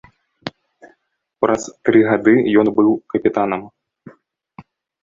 [1.45, 3.61] Праз тры гады ён быў капітанам.